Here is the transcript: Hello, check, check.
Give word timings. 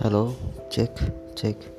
Hello, 0.00 0.32
check, 0.70 0.92
check. 1.34 1.77